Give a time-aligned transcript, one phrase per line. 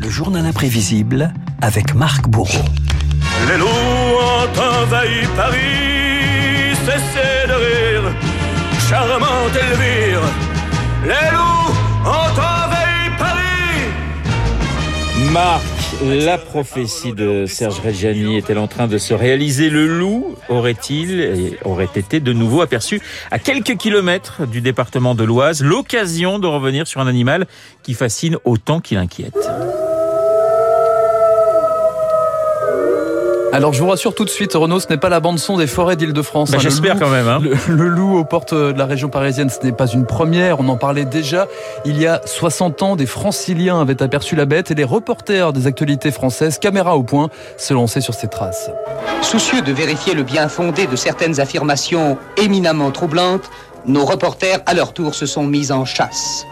[0.00, 2.64] Le journal imprévisible avec Marc Bourreau.
[3.48, 8.14] Les loups ont envahi Paris, cessez de rire,
[8.88, 10.20] charmante Elvire.
[16.00, 19.70] La prophétie de Serge Reggiani est-elle en train de se réaliser?
[19.70, 23.00] Le loup aurait-il aurait été de nouveau aperçu
[23.30, 25.62] à quelques kilomètres du département de l'Oise?
[25.62, 27.46] L'occasion de revenir sur un animal
[27.82, 29.36] qui fascine autant qu'il inquiète.
[33.52, 35.66] Alors je vous rassure tout de suite, Renaud, ce n'est pas la bande son des
[35.66, 36.50] forêts d'Île-de-France.
[36.50, 36.60] Bah, hein.
[36.60, 37.28] J'espère quand même.
[37.28, 37.38] Hein.
[37.42, 40.68] Le, le loup aux portes de la région parisienne, ce n'est pas une première, on
[40.68, 41.46] en parlait déjà.
[41.84, 45.66] Il y a 60 ans, des franciliens avaient aperçu la bête et les reporters des
[45.66, 47.28] actualités françaises, caméra au point,
[47.58, 48.70] se lançaient sur ses traces.
[49.20, 53.50] Soucieux de vérifier le bien fondé de certaines affirmations éminemment troublantes,
[53.84, 56.46] nos reporters, à leur tour, se sont mis en chasse.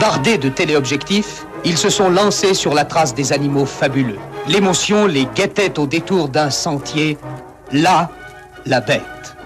[0.00, 4.18] Bardés de téléobjectifs, ils se sont lancés sur la trace des animaux fabuleux.
[4.48, 7.18] L'émotion les guettait au détour d'un sentier.
[7.72, 8.10] Là,
[8.64, 9.36] la bête.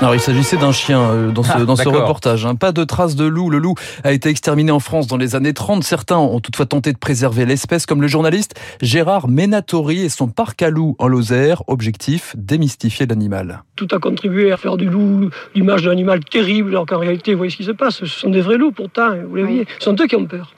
[0.00, 2.46] Alors il s'agissait d'un chien euh, dans ce, Ah, dans ce reportage.
[2.46, 2.54] hein.
[2.54, 3.50] Pas de traces de loup.
[3.50, 5.84] Le loup a été exterminé en France dans les années 30.
[5.84, 10.62] Certains ont toutefois tenté de préserver l'espèce, comme le journaliste Gérard Menatori et son parc
[10.62, 11.62] à loups en Lozère.
[11.66, 13.62] Objectif, démystifier l'animal.
[13.76, 17.38] tout a contribué à faire du loup l'image d'un animal terrible, alors qu'en réalité, vous
[17.38, 17.96] voyez ce qui se passe.
[17.98, 19.48] Ce sont des vrais loups, pourtant, vous les Oui.
[19.50, 19.66] voyez.
[19.78, 20.54] Ce sont eux qui ont peur.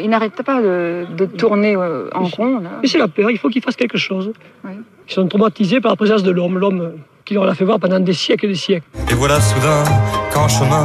[0.00, 2.60] Il n'arrête pas de, de tourner en rond.
[2.60, 2.70] Là.
[2.80, 4.32] Mais c'est la peur, il faut qu'ils fassent quelque chose.
[4.64, 4.70] Oui.
[5.08, 6.92] Ils sont traumatisés par la présence de l'homme, l'homme
[7.30, 8.88] qui leur l'a fait voir pendant des siècles et des siècles.
[9.08, 9.84] Et voilà soudain
[10.34, 10.84] qu'en chemin,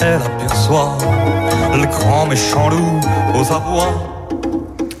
[0.00, 0.96] elle aperçoit
[1.74, 2.98] le grand méchant loup
[3.34, 3.92] aux abois.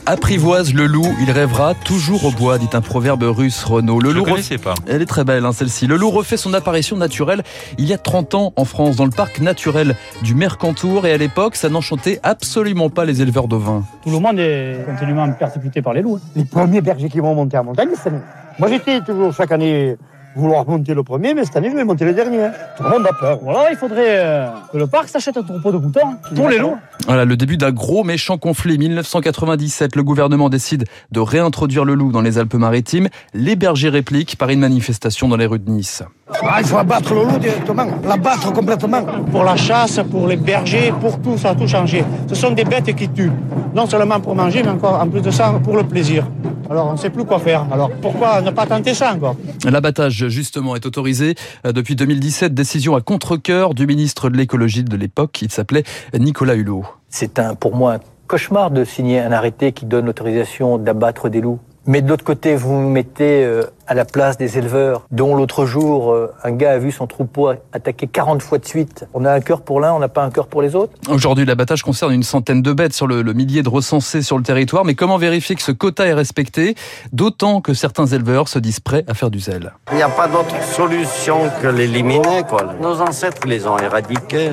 [0.04, 4.00] Apprivoise le loup, il rêvera toujours au bois, dit un proverbe russe, Renaud.
[4.00, 4.24] Le Je loup
[4.62, 4.74] pas.
[4.86, 5.86] Elle est très belle, hein, celle-ci.
[5.86, 7.42] Le loup refait son apparition naturelle
[7.78, 11.06] il y a 30 ans en France, dans le parc naturel du Mercantour.
[11.06, 13.82] Et à l'époque, ça n'enchantait absolument pas les éleveurs d'ovins.
[14.04, 16.16] Tout le monde est continuellement persécuté par les loups.
[16.22, 16.28] hein.
[16.36, 18.20] les premiers bergers qui vont monter en montagne cette année.
[18.58, 19.96] Moi, j'étais toujours chaque année
[20.34, 22.48] vouloir monter le premier, mais cette année, je vais monter le dernier.
[22.76, 23.38] Tout le monde a peur.
[23.42, 26.58] Voilà, il faudrait euh, que le parc s'achète un troupeau de moutons hein, pour les
[26.58, 26.76] loups.
[27.06, 28.78] Voilà, le début d'un gros méchant conflit.
[28.78, 33.08] 1997, le gouvernement décide de réintroduire le loup dans les Alpes-Maritimes.
[33.34, 36.02] Les bergers répliquent par une manifestation dans les rues de Nice.
[36.42, 39.02] Ah, il faut abattre le loup directement, l'abattre complètement.
[39.30, 42.04] Pour la chasse, pour les bergers, pour tout, ça a tout changé.
[42.28, 43.32] Ce sont des bêtes qui tuent.
[43.74, 46.26] Non seulement pour manger, mais encore en plus de ça, pour le plaisir.
[46.72, 47.66] Alors on ne sait plus quoi faire.
[47.70, 49.36] Alors pourquoi ne pas tenter ça encore?
[49.62, 51.34] L'abattage, justement, est autorisé
[51.66, 52.54] euh, depuis 2017.
[52.54, 55.42] Décision à contre-cœur du ministre de l'écologie de l'époque.
[55.42, 55.84] Il s'appelait
[56.18, 56.86] Nicolas Hulot.
[57.10, 61.42] C'est un, pour moi un cauchemar de signer un arrêté qui donne l'autorisation d'abattre des
[61.42, 61.58] loups.
[61.84, 66.12] Mais de l'autre côté, vous mettez euh, à la place des éleveurs, dont l'autre jour,
[66.12, 69.06] euh, un gars a vu son troupeau attaquer 40 fois de suite.
[69.14, 70.92] On a un cœur pour l'un, on n'a pas un cœur pour les autres.
[71.08, 74.44] Aujourd'hui, l'abattage concerne une centaine de bêtes sur le, le millier de recensés sur le
[74.44, 74.84] territoire.
[74.84, 76.74] Mais comment vérifier que ce quota est respecté
[77.12, 79.72] D'autant que certains éleveurs se disent prêts à faire du zèle?
[79.90, 82.42] Il n'y a pas d'autre solution que l'éliminer.
[82.80, 84.50] Nos ancêtres les ont éradiqués.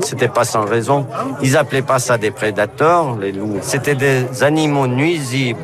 [0.00, 1.06] C'était pas sans raison.
[1.42, 3.58] Ils appelaient pas ça des prédateurs, les loups.
[3.62, 5.60] C'était des animaux nuisibles.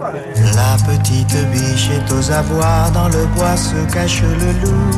[0.55, 4.91] La petite biche est aux abois, dans le bois se cache le loup.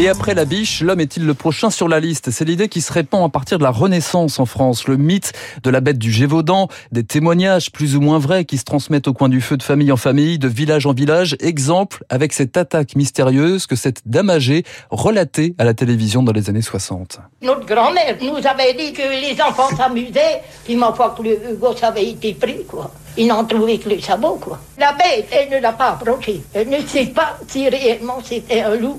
[0.00, 2.30] Et après la biche, l'homme est-il le prochain sur la liste?
[2.30, 4.88] C'est l'idée qui se répand à partir de la Renaissance en France.
[4.88, 8.64] Le mythe de la bête du Gévaudan, des témoignages plus ou moins vrais qui se
[8.64, 11.36] transmettent au coin du feu de famille en famille, de village en village.
[11.40, 16.48] Exemple avec cette attaque mystérieuse que cette dame âgée relatait à la télévision dans les
[16.48, 17.20] années 60.
[17.42, 21.82] Notre grand-mère nous avait dit que les enfants s'amusaient, puis ma foi que le gosse
[21.82, 22.90] avait été pris, quoi.
[23.18, 24.60] Ils n'en trouvaient que le sabot, quoi.
[24.78, 26.40] La bête, elle ne l'a pas approché.
[26.54, 28.98] Elle ne sait pas si réellement c'était un loup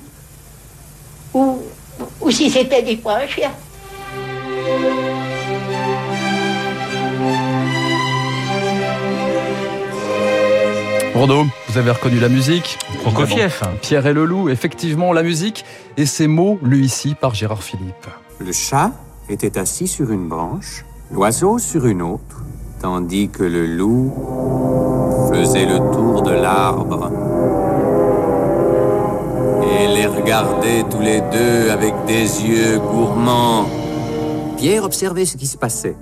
[1.33, 1.59] ou,
[2.21, 3.51] ou si c'était des fois un chien.
[11.13, 13.61] Renaud, vous avez reconnu la musique Prokofiev.
[13.81, 15.65] Pierre et le loup, effectivement la musique
[15.97, 18.07] et ces mots lus ici par Gérard Philippe.
[18.39, 18.91] Le chat
[19.29, 22.43] était assis sur une branche, l'oiseau sur une autre,
[22.81, 27.11] tandis que le loup faisait le tour de l'arbre
[29.93, 33.65] les regardait tous les deux avec des yeux gourmands.
[34.57, 35.95] Pierre observait ce qui se passait,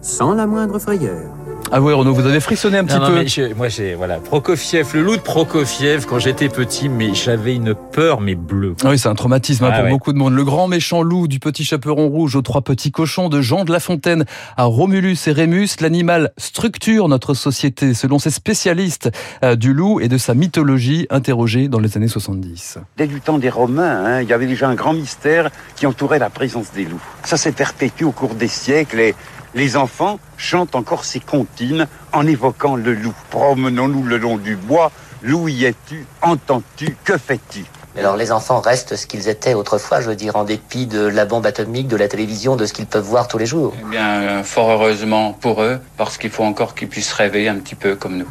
[0.00, 1.39] sans la moindre frayeur.
[1.72, 3.14] Avouez Renaud, vous avez frissonné un petit Non, non, peu.
[3.20, 6.04] mais je- moi, j'ai voilà Prokofiev, le loup de Prokofiev.
[6.04, 8.74] Quand j'étais petit, mais j'avais une peur, mais bleue.
[8.82, 9.90] Ah Oui, c'est un traumatisme hein, Ah pour ouais.
[9.90, 10.34] beaucoup de monde.
[10.34, 13.70] Le grand méchant loup du petit chaperon rouge aux trois petits cochons de Jean de
[13.70, 14.24] La Fontaine
[14.56, 19.08] à Romulus et Rémus, l'animal structure notre société selon ces spécialistes
[19.44, 22.78] euh, du loup et de sa mythologie interrogée dans les années 70.
[22.96, 26.18] Dès du temps des Romains, hein, il y avait déjà un grand mystère qui entourait
[26.18, 27.00] la présence des loups.
[27.22, 29.14] Ça s'est perpétué au cours des siècles et
[29.54, 33.14] les enfants chantent encore ces comptines en évoquant le loup.
[33.30, 34.90] Promenons-nous le long du bois,
[35.22, 37.64] loup y es-tu, entends-tu, que fais-tu?
[37.98, 41.24] Alors les enfants restent ce qu'ils étaient autrefois, je veux dire, en dépit de la
[41.24, 43.74] bombe atomique, de la télévision, de ce qu'ils peuvent voir tous les jours.
[43.80, 47.56] Eh bien, euh, fort heureusement pour eux, parce qu'il faut encore qu'ils puissent rêver un
[47.56, 48.28] petit peu comme nous.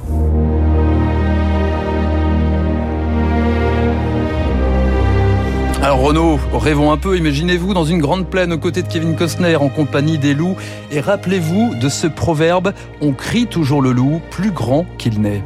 [6.10, 9.70] Renaud, rêvons un peu, imaginez-vous dans une grande plaine aux côtés de Kevin Costner en
[9.70, 10.56] compagnie des loups
[10.90, 15.44] et rappelez-vous de ce proverbe, on crie toujours le loup plus grand qu'il n'est.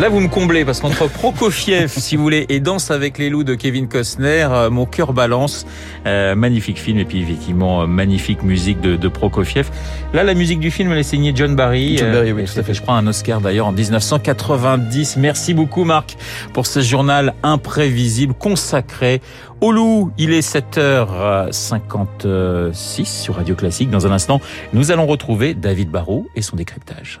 [0.00, 3.44] Là, vous me comblez parce qu'entre Prokofiev, si vous voulez, et Danse avec les loups
[3.44, 5.66] de Kevin Costner, euh, mon cœur balance.
[6.04, 9.70] Euh, magnifique film et puis effectivement euh, magnifique musique de, de, Prokofiev.
[10.12, 11.96] Là, la musique du film, elle est signée John Barry.
[11.96, 12.74] John Barry, oui, tout à fait.
[12.74, 15.16] Je crois un Oscar d'ailleurs en 1990.
[15.16, 16.16] Merci beaucoup, Marc,
[16.52, 19.20] pour ce journal imprévisible consacré
[19.60, 20.10] au loup.
[20.18, 23.90] Il est 7h56 sur Radio Classique.
[23.90, 24.40] Dans un instant,
[24.72, 27.20] nous allons retrouver David Barrault et son décryptage.